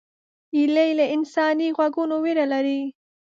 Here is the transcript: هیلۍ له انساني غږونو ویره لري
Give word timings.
هیلۍ 0.55 0.89
له 0.99 1.05
انساني 1.15 1.67
غږونو 1.77 2.15
ویره 2.23 2.45
لري 2.53 2.81